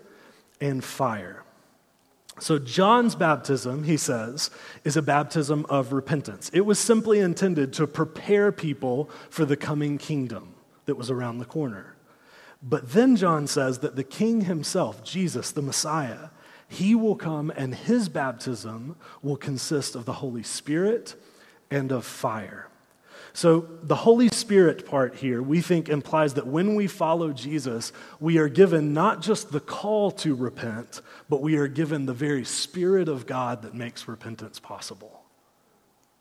[0.60, 1.45] and fire.
[2.38, 4.50] So, John's baptism, he says,
[4.84, 6.50] is a baptism of repentance.
[6.52, 11.46] It was simply intended to prepare people for the coming kingdom that was around the
[11.46, 11.96] corner.
[12.62, 16.30] But then John says that the king himself, Jesus, the Messiah,
[16.68, 21.14] he will come and his baptism will consist of the Holy Spirit
[21.70, 22.65] and of fire.
[23.36, 28.38] So, the Holy Spirit part here, we think implies that when we follow Jesus, we
[28.38, 33.10] are given not just the call to repent, but we are given the very Spirit
[33.10, 35.22] of God that makes repentance possible.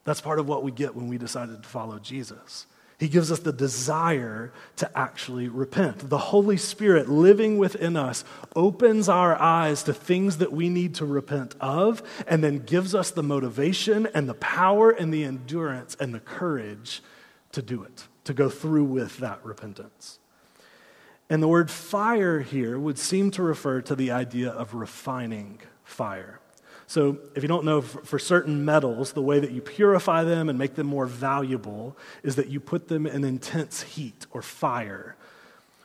[0.04, 2.68] That's part of what we get when we decided to follow Jesus.
[2.98, 6.10] He gives us the desire to actually repent.
[6.10, 8.24] The Holy Spirit living within us
[8.56, 13.12] opens our eyes to things that we need to repent of and then gives us
[13.12, 17.02] the motivation and the power and the endurance and the courage
[17.52, 20.20] to do it, to go through with that repentance.
[21.30, 26.40] And the word fire here would seem to refer to the idea of refining fire.
[26.88, 30.60] So, if you don't know, for certain metals, the way that you purify them and
[30.60, 35.16] make them more valuable is that you put them in intense heat or fire,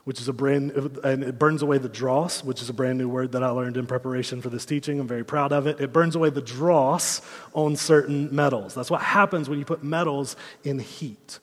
[0.04, 3.08] which is a brand, and it burns away the dross, which is a brand new
[3.08, 5.00] word that I learned in preparation for this teaching.
[5.00, 5.80] I'm very proud of it.
[5.80, 7.22] It burns away the dross
[7.54, 8.74] on certain metals.
[8.74, 11.38] That's what happens when you put metals in heat.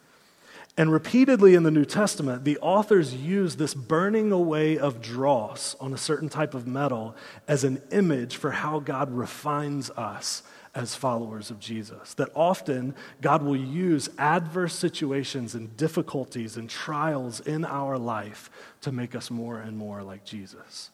[0.80, 5.92] And repeatedly in the New Testament, the authors use this burning away of dross on
[5.92, 7.16] a certain type of metal
[7.48, 10.44] as an image for how God refines us
[10.76, 12.13] as followers of Jesus.
[12.13, 18.92] That often God will use adverse situations and difficulties and trials in our life to
[18.92, 20.92] make us more and more like Jesus.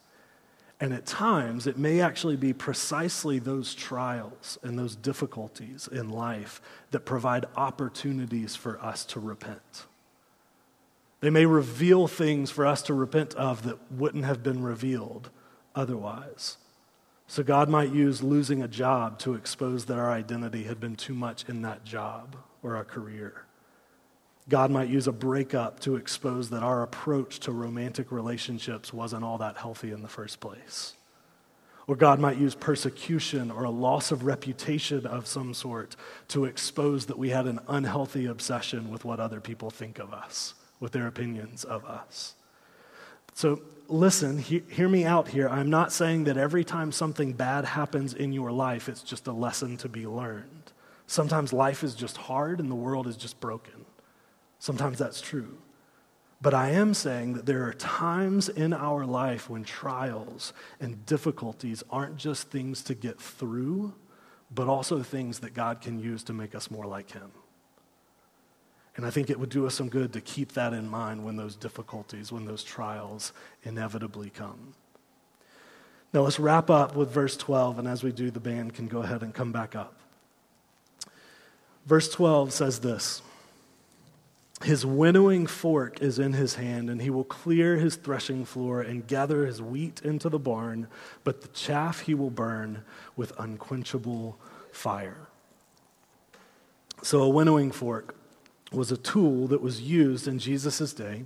[0.84, 6.62] And at times, it may actually be precisely those trials and those difficulties in life
[6.92, 9.86] that provide opportunities for us to repent.
[11.22, 15.30] They may reveal things for us to repent of that wouldn't have been revealed
[15.74, 16.58] otherwise.
[17.28, 21.14] So, God might use losing a job to expose that our identity had been too
[21.14, 23.43] much in that job or our career.
[24.50, 29.38] God might use a breakup to expose that our approach to romantic relationships wasn't all
[29.38, 30.96] that healthy in the first place.
[31.88, 35.96] Or God might use persecution or a loss of reputation of some sort
[36.30, 40.54] to expose that we had an unhealthy obsession with what other people think of us,
[40.80, 42.36] with their opinions of us.
[43.34, 45.50] So listen, he, hear me out here.
[45.50, 49.34] I'm not saying that every time something bad happens in your life, it's just a
[49.34, 50.72] lesson to be learned.
[51.08, 53.86] Sometimes life is just hard and the world is just broken.
[54.64, 55.58] Sometimes that's true.
[56.42, 61.84] But I am saying that there are times in our life when trials and difficulties
[61.90, 63.94] aren't just things to get through,
[64.56, 67.30] but also things that God can use to make us more like Him.
[68.96, 71.36] And I think it would do us some good to keep that in mind when
[71.36, 73.34] those difficulties, when those trials
[73.64, 74.76] inevitably come.
[76.14, 79.02] Now let's wrap up with verse 12, and as we do, the band can go
[79.02, 80.00] ahead and come back up.
[81.86, 83.22] Verse 12 says this.
[84.64, 89.06] His winnowing fork is in his hand, and he will clear his threshing floor and
[89.06, 90.88] gather his wheat into the barn,
[91.26, 92.86] but the chaff he will burn
[93.18, 94.40] with unquenchable
[94.72, 95.28] fire.
[97.02, 98.16] So, a winnowing fork
[98.72, 101.26] was a tool that was used in Jesus' day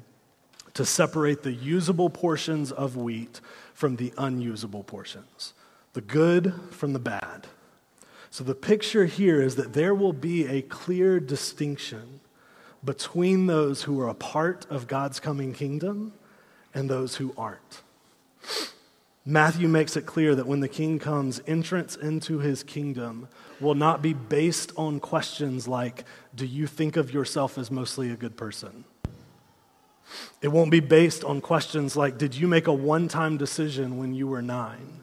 [0.73, 3.39] to separate the usable portions of wheat
[3.75, 5.53] from the unusable portions,
[5.93, 7.45] the good from the bad.
[8.31, 12.21] So, the picture here is that there will be a clear distinction
[12.84, 16.13] between those who are a part of God's coming kingdom
[16.73, 17.82] and those who aren't.
[19.25, 23.28] Matthew makes it clear that when the king comes, entrance into his kingdom
[23.59, 28.15] will not be based on questions like, Do you think of yourself as mostly a
[28.15, 28.86] good person?
[30.41, 34.13] It won't be based on questions like, Did you make a one time decision when
[34.13, 35.01] you were nine?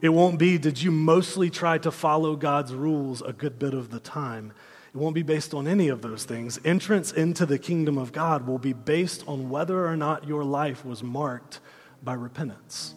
[0.00, 3.90] It won't be, Did you mostly try to follow God's rules a good bit of
[3.90, 4.52] the time?
[4.94, 6.58] It won't be based on any of those things.
[6.64, 10.84] Entrance into the kingdom of God will be based on whether or not your life
[10.84, 11.60] was marked
[12.02, 12.94] by repentance.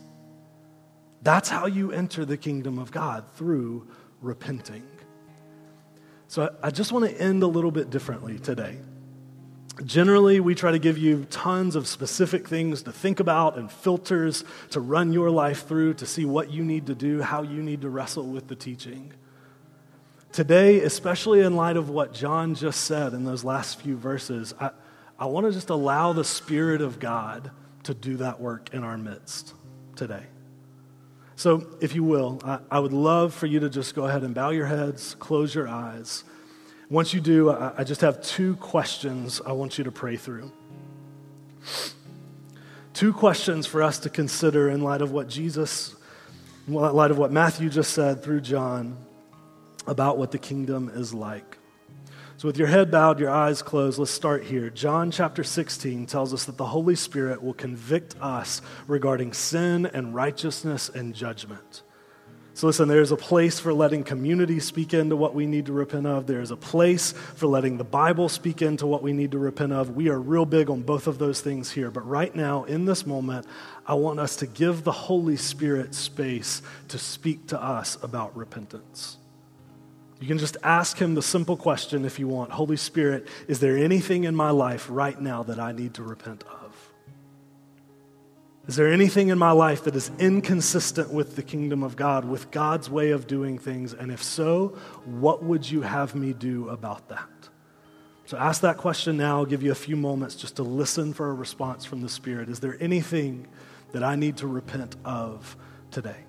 [1.21, 3.87] That's how you enter the kingdom of God through
[4.21, 4.83] repenting.
[6.27, 8.77] So I just want to end a little bit differently today.
[9.85, 14.43] Generally, we try to give you tons of specific things to think about and filters
[14.71, 17.81] to run your life through to see what you need to do, how you need
[17.81, 19.13] to wrestle with the teaching.
[20.36, 24.71] Today, especially in light of what John just said in those last few verses, I,
[25.17, 27.51] I want to just allow the Spirit of God
[27.83, 29.53] to do that work in our midst
[29.95, 30.23] today.
[31.38, 34.36] So, if you will, I, I would love for you to just go ahead and
[34.36, 36.25] bow your heads, close your eyes.
[36.89, 40.51] Once you do, I, I just have two questions I want you to pray through.
[42.93, 45.95] Two questions for us to consider in light of what Jesus,
[46.67, 48.97] in light of what Matthew just said through John
[49.88, 51.57] about what the kingdom is like.
[52.38, 54.69] So, with your head bowed, your eyes closed, let's start here.
[54.69, 60.13] John chapter 16 tells us that the Holy Spirit will convict us regarding sin and
[60.13, 61.83] righteousness and judgment.
[62.53, 66.07] So, listen, there's a place for letting community speak into what we need to repent
[66.07, 66.27] of.
[66.27, 69.95] There's a place for letting the Bible speak into what we need to repent of.
[69.95, 71.89] We are real big on both of those things here.
[71.89, 73.45] But right now, in this moment,
[73.86, 79.17] I want us to give the Holy Spirit space to speak to us about repentance.
[80.20, 83.78] You can just ask him the simple question if you want Holy Spirit, is there
[83.78, 86.66] anything in my life right now that I need to repent of?
[88.68, 92.49] Is there anything in my life that is inconsistent with the kingdom of God, with
[92.49, 93.93] God's way of doing things?
[93.93, 94.70] And if so,
[95.05, 97.30] what would you have me do about that?
[98.26, 99.38] So ask that question now.
[99.38, 102.49] I'll give you a few moments just to listen for a response from the Spirit.
[102.49, 103.45] Is there anything
[103.91, 105.55] that I need to repent of
[105.91, 106.26] today?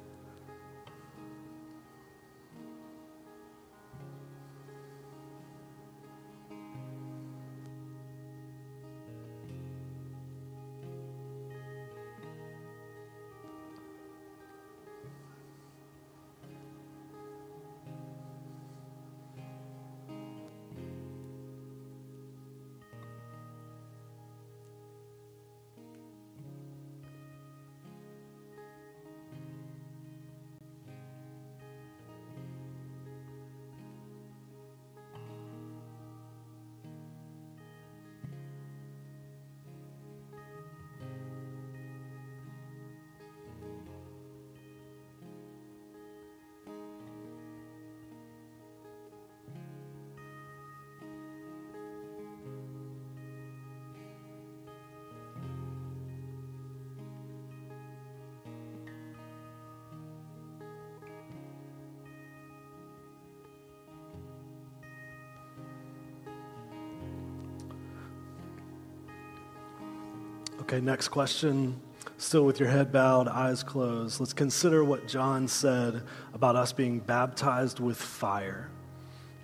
[70.66, 71.80] Okay, next question.
[72.18, 74.18] Still with your head bowed, eyes closed.
[74.18, 76.02] Let's consider what John said
[76.34, 78.68] about us being baptized with fire.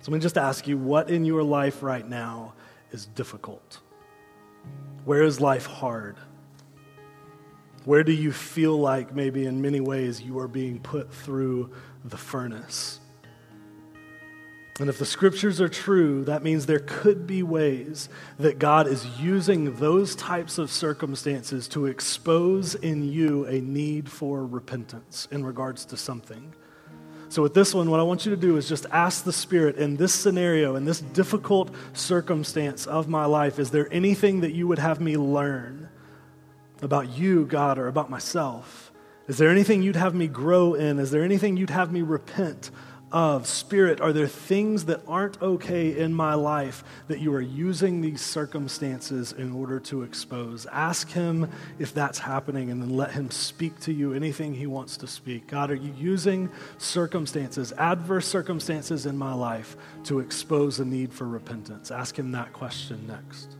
[0.01, 2.55] So let me just ask you what in your life right now
[2.91, 3.79] is difficult?
[5.05, 6.17] Where is life hard?
[7.85, 11.71] Where do you feel like maybe in many ways you are being put through
[12.03, 12.99] the furnace?
[14.79, 18.09] And if the scriptures are true, that means there could be ways
[18.39, 24.43] that God is using those types of circumstances to expose in you a need for
[24.45, 26.55] repentance in regards to something.
[27.29, 29.75] So, with this one, what I want you to do is just ask the Spirit
[29.77, 34.67] in this scenario, in this difficult circumstance of my life, is there anything that you
[34.67, 35.89] would have me learn
[36.81, 38.91] about you, God, or about myself?
[39.27, 40.99] Is there anything you'd have me grow in?
[40.99, 42.71] Is there anything you'd have me repent
[43.13, 43.47] of?
[43.47, 48.21] Spirit, are there things that aren't okay in my life that you are using these
[48.21, 50.65] circumstances in order to expose?
[50.65, 51.49] Ask Him
[51.79, 55.47] if that's happening and then let Him speak to you anything He wants to speak.
[55.47, 61.27] God, are you using circumstances, adverse circumstances in my life to expose a need for
[61.27, 61.91] repentance?
[61.91, 63.55] Ask Him that question next.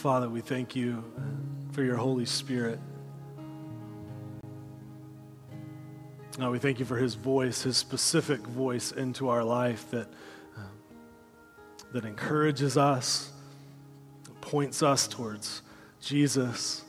[0.00, 1.04] Father, we thank you
[1.72, 2.78] for your Holy Spirit.
[6.38, 10.08] Now we thank you for his voice, his specific voice into our life that,
[10.56, 10.62] uh,
[11.92, 13.30] that encourages us,
[14.40, 15.60] points us towards
[16.00, 16.82] Jesus.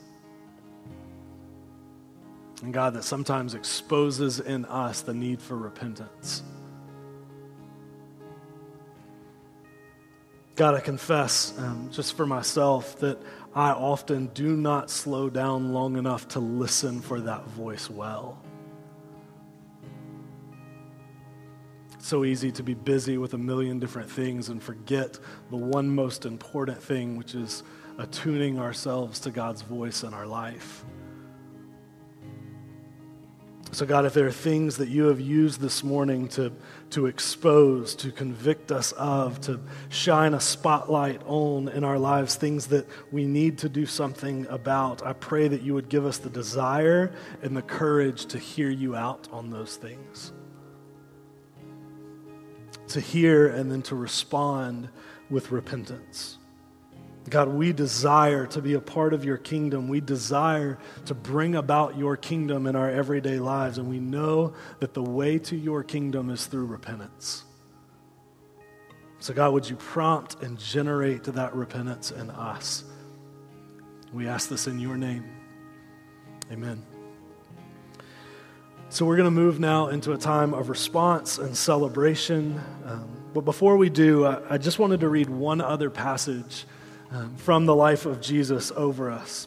[2.62, 6.42] And God, that sometimes exposes in us the need for repentance.
[10.62, 13.18] I confess um, just for myself that
[13.54, 18.38] I often do not slow down long enough to listen for that voice well.
[21.94, 25.18] It's so easy to be busy with a million different things and forget
[25.50, 27.62] the one most important thing, which is
[27.98, 30.84] attuning ourselves to God's voice in our life.
[33.74, 36.52] So, God, if there are things that you have used this morning to,
[36.90, 42.66] to expose, to convict us of, to shine a spotlight on in our lives, things
[42.66, 46.28] that we need to do something about, I pray that you would give us the
[46.28, 50.34] desire and the courage to hear you out on those things.
[52.88, 54.90] To hear and then to respond
[55.30, 56.36] with repentance.
[57.30, 59.88] God, we desire to be a part of your kingdom.
[59.88, 63.78] We desire to bring about your kingdom in our everyday lives.
[63.78, 67.44] And we know that the way to your kingdom is through repentance.
[69.20, 72.82] So, God, would you prompt and generate that repentance in us?
[74.12, 75.24] We ask this in your name.
[76.50, 76.82] Amen.
[78.88, 82.60] So, we're going to move now into a time of response and celebration.
[82.84, 86.66] Um, but before we do, I, I just wanted to read one other passage
[87.12, 89.46] um, from the life of Jesus over us.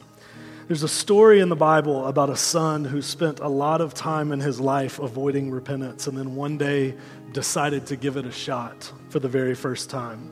[0.68, 4.32] There's a story in the Bible about a son who spent a lot of time
[4.32, 6.96] in his life avoiding repentance and then one day
[7.34, 10.32] decided to give it a shot for the very first time.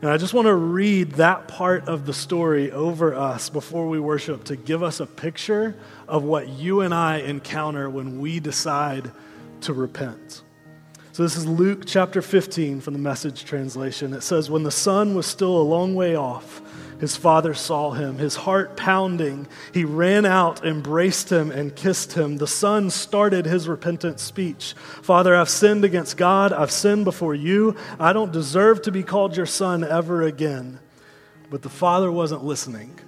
[0.00, 3.98] And I just want to read that part of the story over us before we
[3.98, 5.74] worship to give us a picture
[6.06, 9.10] of what you and I encounter when we decide
[9.62, 10.42] to repent.
[11.12, 14.12] So, this is Luke chapter 15 from the message translation.
[14.12, 16.60] It says, When the son was still a long way off,
[17.00, 19.46] his father saw him, his heart pounding.
[19.72, 22.36] He ran out, embraced him, and kissed him.
[22.36, 26.52] The son started his repentant speech Father, I've sinned against God.
[26.52, 27.76] I've sinned before you.
[27.98, 30.80] I don't deserve to be called your son ever again.
[31.50, 32.98] But the father wasn't listening.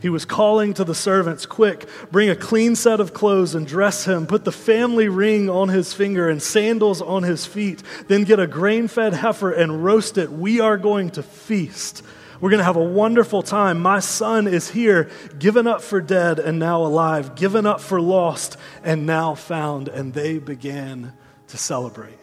[0.00, 4.06] He was calling to the servants, Quick, bring a clean set of clothes and dress
[4.06, 4.26] him.
[4.26, 7.82] Put the family ring on his finger and sandals on his feet.
[8.08, 10.32] Then get a grain fed heifer and roast it.
[10.32, 12.02] We are going to feast.
[12.40, 13.80] We're going to have a wonderful time.
[13.80, 18.56] My son is here, given up for dead and now alive, given up for lost
[18.82, 19.88] and now found.
[19.88, 21.12] And they began
[21.48, 22.16] to celebrate.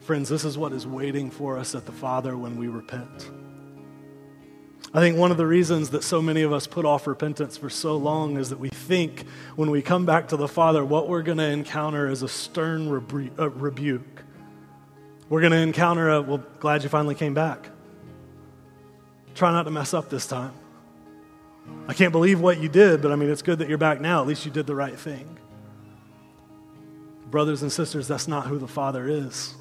[0.00, 3.30] Friends, this is what is waiting for us at the Father when we repent.
[4.92, 7.68] I think one of the reasons that so many of us put off repentance for
[7.68, 11.22] so long is that we think when we come back to the Father, what we're
[11.22, 14.22] going to encounter is a stern rebu- uh, rebuke.
[15.28, 17.70] We're going to encounter a, well, glad you finally came back.
[19.34, 20.52] Try not to mess up this time.
[21.88, 24.20] I can't believe what you did, but I mean, it's good that you're back now.
[24.20, 25.38] At least you did the right thing.
[27.30, 29.54] Brothers and sisters, that's not who the Father is.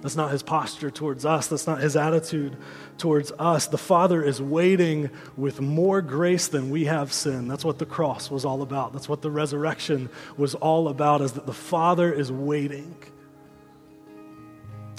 [0.00, 1.48] That's not his posture towards us.
[1.48, 2.56] That's not his attitude
[2.96, 3.66] towards us.
[3.66, 7.48] The Father is waiting with more grace than we have sin.
[7.48, 8.94] That's what the cross was all about.
[8.94, 10.08] That's what the resurrection
[10.38, 12.96] was all about, is that the Father is waiting.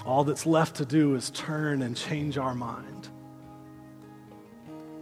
[0.06, 3.01] All that's left to do is turn and change our mind.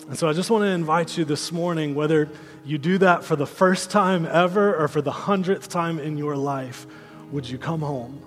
[0.10, 2.30] And so I just want to invite you this morning, whether
[2.66, 6.36] you do that for the first time ever or for the hundredth time in your
[6.36, 6.88] life,
[7.32, 8.20] would you come home?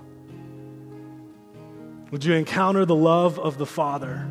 [2.13, 4.29] Would you encounter the love of the Father?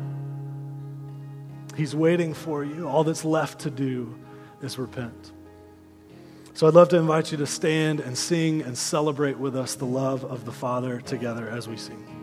[1.76, 2.88] He's waiting for you.
[2.88, 4.18] All that's left to do
[4.62, 5.32] is repent.
[6.54, 9.84] So I'd love to invite you to stand and sing and celebrate with us the
[9.84, 12.21] love of the Father together as we sing.